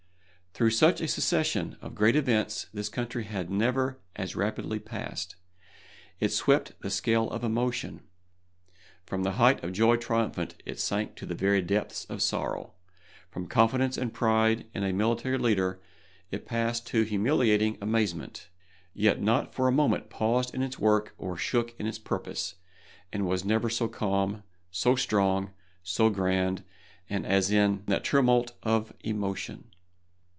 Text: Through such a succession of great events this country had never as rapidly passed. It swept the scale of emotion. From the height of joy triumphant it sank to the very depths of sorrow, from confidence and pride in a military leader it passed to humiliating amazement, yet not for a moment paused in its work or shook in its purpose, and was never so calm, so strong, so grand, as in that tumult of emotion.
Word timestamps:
Through 0.53 0.71
such 0.71 0.99
a 0.99 1.07
succession 1.07 1.77
of 1.81 1.95
great 1.95 2.17
events 2.17 2.67
this 2.73 2.89
country 2.89 3.23
had 3.23 3.49
never 3.49 4.01
as 4.17 4.35
rapidly 4.35 4.79
passed. 4.79 5.37
It 6.19 6.33
swept 6.33 6.73
the 6.81 6.89
scale 6.89 7.29
of 7.31 7.45
emotion. 7.45 8.01
From 9.05 9.23
the 9.23 9.33
height 9.39 9.63
of 9.63 9.71
joy 9.71 9.95
triumphant 9.95 10.61
it 10.65 10.77
sank 10.77 11.15
to 11.15 11.25
the 11.25 11.35
very 11.35 11.61
depths 11.61 12.03
of 12.09 12.21
sorrow, 12.21 12.73
from 13.29 13.47
confidence 13.47 13.97
and 13.97 14.13
pride 14.13 14.65
in 14.73 14.83
a 14.83 14.91
military 14.91 15.37
leader 15.37 15.81
it 16.31 16.45
passed 16.45 16.85
to 16.87 17.03
humiliating 17.03 17.77
amazement, 17.79 18.49
yet 18.93 19.21
not 19.21 19.55
for 19.55 19.69
a 19.69 19.71
moment 19.71 20.09
paused 20.09 20.53
in 20.53 20.61
its 20.61 20.77
work 20.77 21.15
or 21.17 21.37
shook 21.37 21.73
in 21.79 21.87
its 21.87 21.97
purpose, 21.97 22.55
and 23.13 23.25
was 23.25 23.45
never 23.45 23.69
so 23.69 23.87
calm, 23.87 24.43
so 24.69 24.97
strong, 24.97 25.53
so 25.81 26.09
grand, 26.09 26.65
as 27.09 27.51
in 27.51 27.83
that 27.87 28.03
tumult 28.03 28.51
of 28.63 28.91
emotion. 28.99 29.69